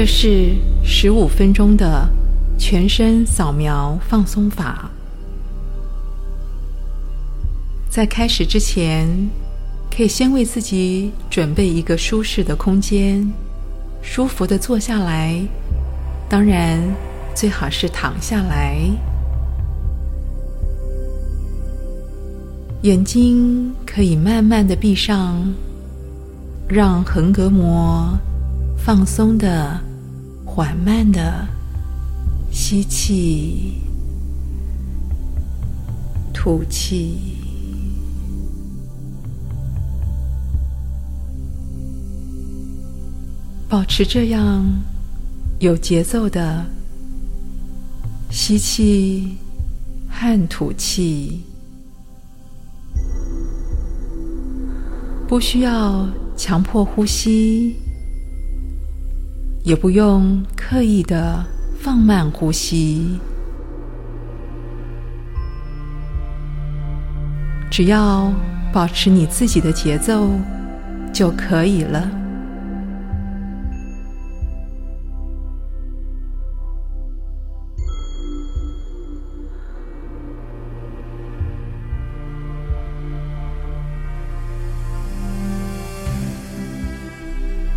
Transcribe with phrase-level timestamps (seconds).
[0.00, 0.54] 这是
[0.84, 2.08] 十五分钟的
[2.56, 4.88] 全身扫描放松法。
[7.90, 9.08] 在开始之前，
[9.90, 13.28] 可以先为自己准备一个舒适的空间，
[14.00, 15.36] 舒服的坐下来。
[16.28, 16.80] 当然，
[17.34, 18.78] 最好是躺下来。
[22.82, 25.52] 眼睛可以慢慢的闭上，
[26.68, 28.16] 让横膈膜
[28.76, 29.76] 放松的、
[30.58, 31.46] 缓慢的
[32.50, 33.80] 吸气、
[36.34, 37.16] 吐气，
[43.68, 44.66] 保持这样
[45.60, 46.66] 有节奏的
[48.28, 49.38] 吸气
[50.10, 51.40] 和吐气。
[55.28, 56.04] 不需要
[56.36, 57.76] 强迫呼吸，
[59.68, 61.44] 也不用刻意的
[61.78, 63.20] 放慢呼吸，
[67.70, 68.32] 只要
[68.72, 70.30] 保持你自己的节奏
[71.12, 72.10] 就可以了。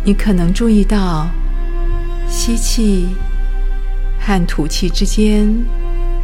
[0.02, 1.28] 你可能注意到，
[2.44, 3.06] 吸气
[4.18, 5.48] 和吐气之间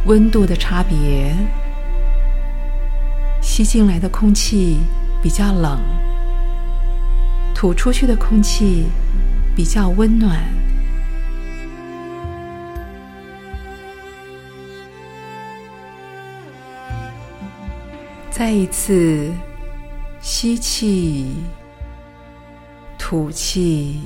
[0.05, 1.33] 温度的差别。
[3.41, 4.79] 吸进来的空气
[5.23, 5.79] 比较冷，
[7.55, 8.87] 吐出去的空气
[9.55, 10.37] 比较温暖。
[18.29, 19.31] 再一次
[20.19, 21.27] 吸气。
[22.97, 24.01] 吐气，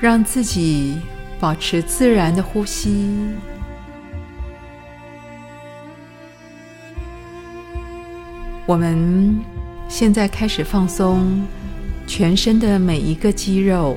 [0.00, 0.96] 让自己
[1.40, 3.16] 保持自然的呼吸。
[8.64, 9.40] 我们
[9.88, 11.42] 现在开始放松
[12.06, 13.96] 全身的每一个肌肉。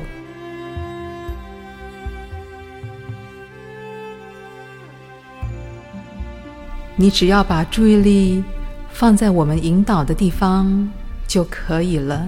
[6.95, 8.43] 你只要把注意力
[8.91, 10.89] 放在我们引导的地方
[11.27, 12.27] 就可以了。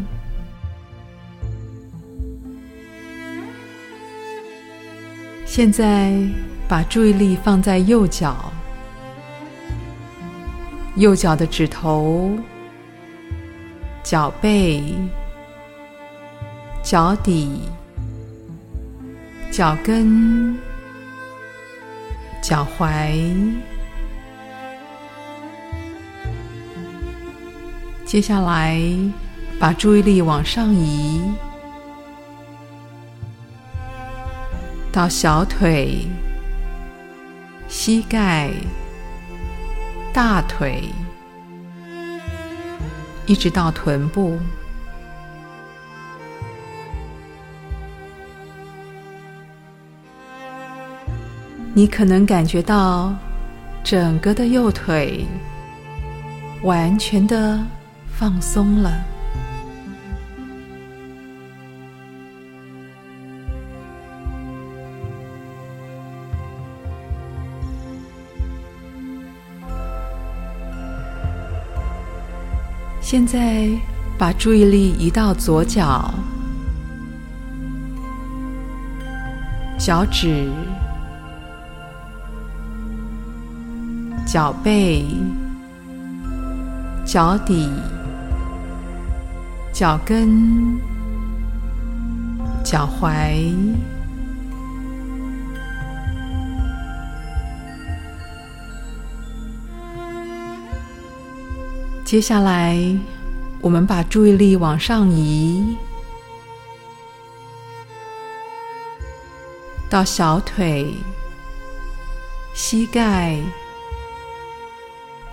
[5.55, 6.11] 现在
[6.67, 8.51] 把注意力放在右脚，
[10.95, 12.31] 右脚的指头、
[14.01, 14.81] 脚背、
[16.81, 17.59] 脚底、
[19.51, 20.57] 脚跟、
[22.41, 23.53] 脚踝。
[28.05, 28.81] 接下来，
[29.59, 31.21] 把注意力往上移，
[34.93, 36.07] 到小腿、
[37.67, 38.51] 膝盖、
[40.13, 40.83] 大腿，
[43.25, 44.39] 一直到臀部。
[51.73, 53.13] 你可能感觉到
[53.83, 55.25] 整个的右腿
[56.61, 57.59] 完全的。
[58.15, 59.12] 放松了。
[73.13, 73.69] 现在
[74.17, 76.11] 把注意力移到左脚，
[79.77, 80.49] 脚趾、
[84.25, 85.05] 脚背、
[87.05, 87.69] 脚底。
[89.71, 90.79] 脚跟、
[92.63, 93.53] 脚踝，
[102.13, 102.77] 接下来
[103.59, 105.75] 我们把注意力往上移，
[109.89, 110.93] 到小腿、
[112.53, 113.39] 膝盖、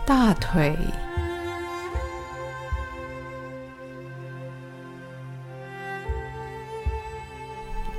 [0.06, 0.74] 大腿。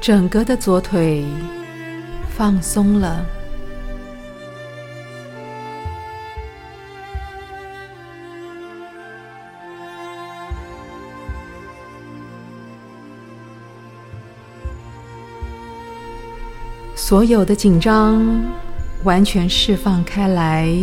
[0.02, 1.24] 整个的左腿
[2.36, 3.24] 放松了，
[17.12, 18.26] 所有的紧张
[19.04, 20.74] 完全释放开来，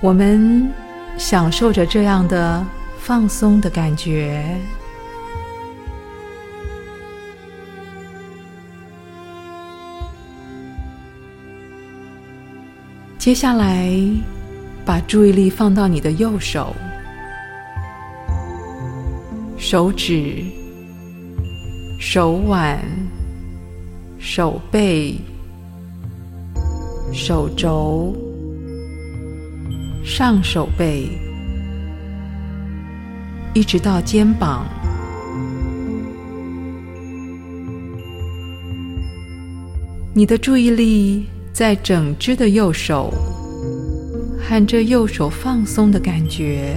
[0.00, 0.72] 我们
[1.16, 2.66] 享受着这样的
[2.98, 4.44] 放松的感觉。
[13.18, 13.88] 接下来，
[14.84, 16.74] 把注意力放到你的右手，
[19.56, 20.44] 手指、
[21.98, 22.78] 手腕、
[24.18, 25.14] 手背、
[27.12, 28.16] 手肘、
[30.04, 31.08] 上手背，
[33.52, 34.66] 一直到肩膀。
[40.14, 41.26] 你的注意力。
[41.50, 43.12] 在整只的右手，
[44.38, 46.76] 和这右手放松的感觉。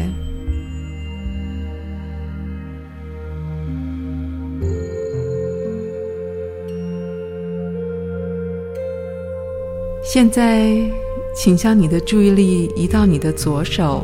[10.13, 10.69] 现在，
[11.33, 14.03] 请将你的注意力移到你的左手，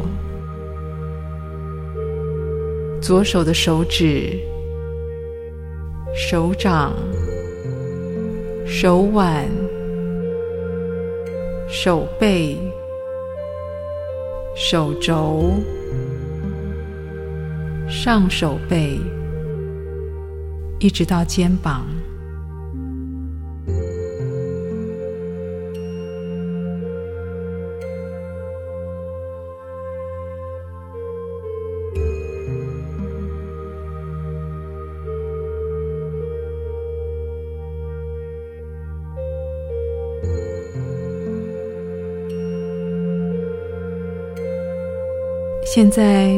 [3.01, 4.39] 左手的手指、
[6.15, 6.93] 手掌、
[8.65, 9.45] 手腕。
[11.67, 12.57] 手背、
[14.55, 15.51] 手肘、
[17.89, 18.97] 上手背，
[20.79, 21.85] 一直到肩膀。
[45.77, 46.35] 现在，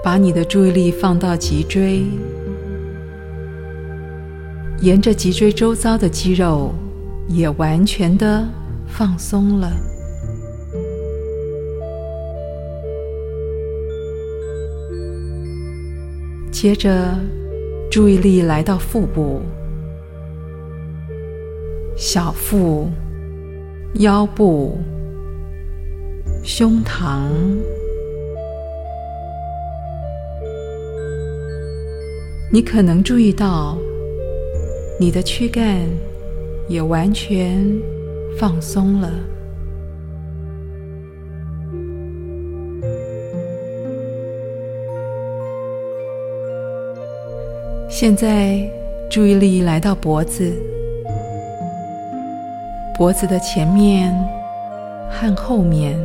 [0.00, 2.04] 把你的注意力放到脊椎，
[4.80, 6.72] 沿着脊椎周遭的肌肉
[7.26, 8.46] 也完全的
[8.86, 9.72] 放松了。
[16.52, 17.18] 接着，
[17.90, 19.42] 注意力来到腹部、
[21.96, 22.88] 小腹、
[23.94, 24.78] 腰部、
[26.44, 27.32] 胸膛。
[32.52, 33.78] 你可能注意到，
[34.98, 35.78] 你的躯干
[36.68, 37.64] 也完全
[38.36, 39.08] 放松了。
[47.88, 48.68] 现在，
[49.08, 50.52] 注意力来到脖子，
[52.98, 54.12] 脖子的前面
[55.08, 55.96] 和后面。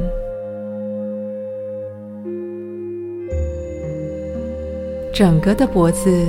[5.15, 6.27] 整个的脖子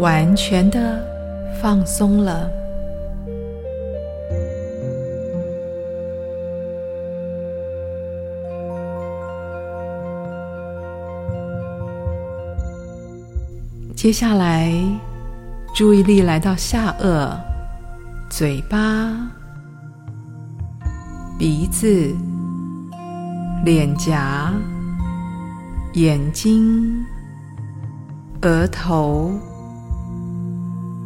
[0.00, 1.00] 完全的
[1.62, 2.50] 放松了。
[13.94, 14.72] 接下来，
[15.72, 17.30] 注意力来到下颚、
[18.28, 19.16] 嘴巴、
[21.38, 22.12] 鼻子、
[23.64, 24.52] 脸颊、
[25.94, 27.06] 眼睛。
[28.42, 29.32] 额头，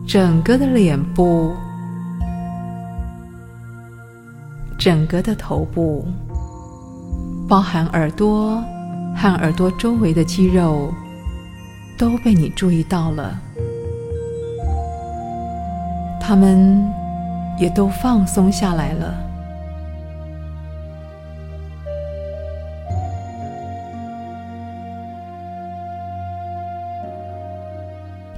[0.07, 1.53] 整个的脸部，
[4.77, 6.05] 整个的头部，
[7.49, 8.63] 包含耳朵
[9.17, 10.93] 和耳朵周围的肌肉，
[11.97, 13.39] 都被你注意到了，
[16.21, 16.85] 它们
[17.59, 19.30] 也都放松下来了。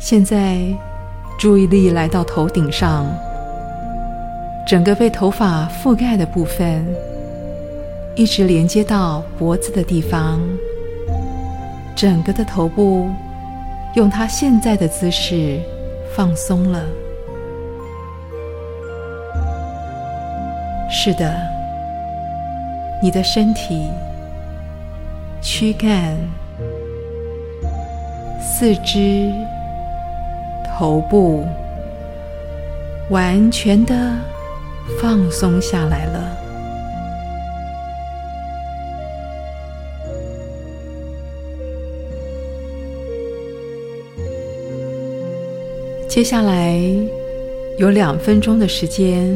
[0.05, 0.59] 现在，
[1.39, 3.07] 注意力来到头顶上，
[4.67, 6.85] 整个被头发覆盖的部分，
[8.17, 10.41] 一直连接到脖子的地方。
[11.95, 13.09] 整个的头部
[13.95, 15.61] 用它现在的姿势
[16.17, 16.83] 放松了。
[20.91, 21.33] 是的，
[23.01, 23.89] 你的身体、
[25.41, 26.17] 躯干、
[28.41, 29.33] 四肢。
[30.83, 31.47] 头部
[33.09, 34.19] 完全的
[35.01, 36.37] 放松下来了。
[46.09, 46.77] 接下来
[47.79, 49.33] 有两分钟的时间，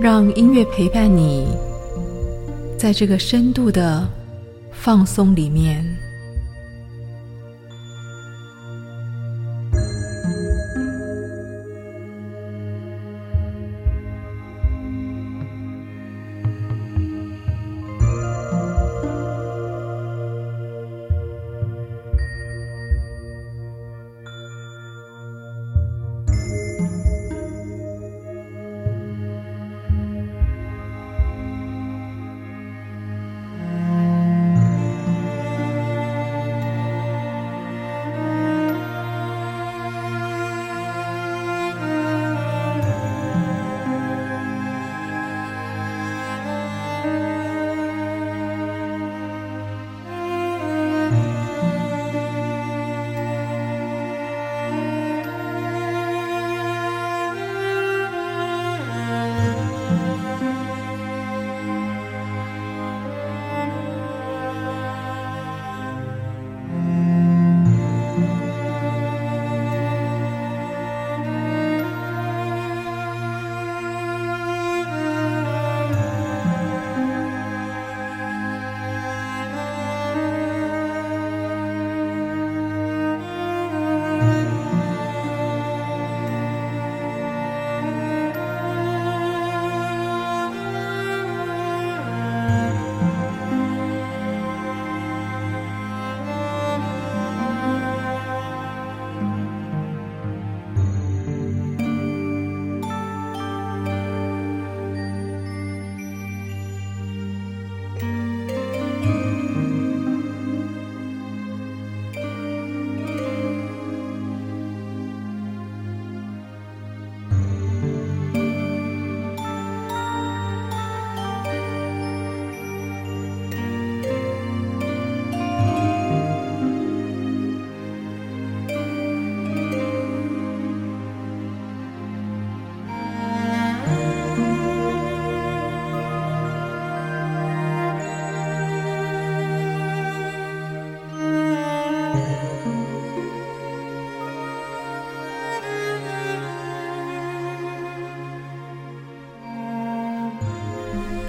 [0.00, 1.48] 让音乐陪伴你，
[2.78, 4.08] 在这个深度的
[4.70, 6.01] 放松里面。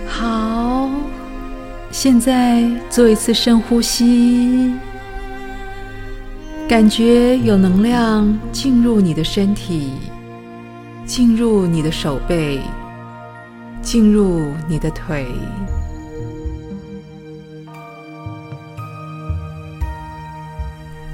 [0.07, 0.89] 好，
[1.91, 4.73] 现在做一次深呼吸，
[6.67, 9.93] 感觉有能量进入你的身体，
[11.05, 12.61] 进入你的手背，
[13.81, 15.27] 进入你的腿。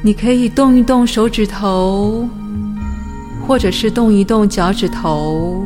[0.02, 2.28] 你可以动一动手指头，
[3.46, 5.66] 或者是动一动脚趾头。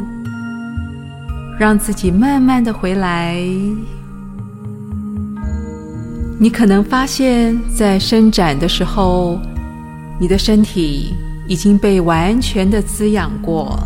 [1.59, 3.37] 让自己慢慢的回来。
[6.39, 9.39] 你可能发现，在伸展的时候，
[10.19, 11.13] 你的身体
[11.47, 13.79] 已经被完全的滋养过。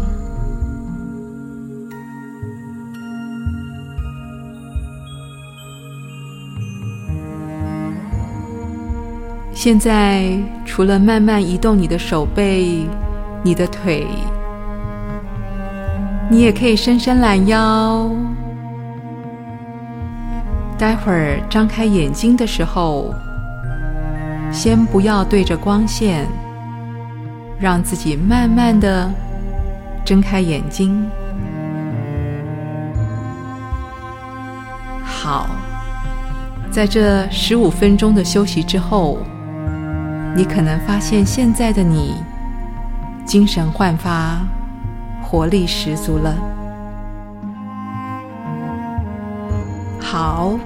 [9.60, 10.24] 现在，
[10.66, 12.86] 除了慢慢移动你的手背、
[13.42, 14.06] 你的腿。
[16.30, 18.08] 你也可以伸伸懒腰，
[20.78, 23.12] 待会儿张开眼睛的时候，
[24.52, 26.28] 先不要对着光线，
[27.60, 29.12] 让自己慢慢的
[30.06, 31.04] 睁开眼睛。
[35.04, 35.48] 好，
[36.70, 39.18] 在这十五分钟的休息之后，
[40.36, 42.16] 你可能发现现在的你
[43.26, 44.38] 精神焕发。
[45.30, 46.34] 活力十足了。
[50.00, 50.58] 好，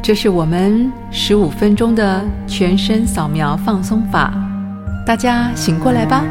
[0.00, 4.32] 这是我们十五分钟的全身扫描放松法，
[5.06, 6.24] 大家醒过来吧。